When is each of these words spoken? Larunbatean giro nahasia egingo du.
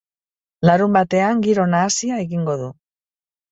Larunbatean 0.69 1.45
giro 1.49 1.67
nahasia 1.75 2.19
egingo 2.25 2.59
du. 2.65 2.73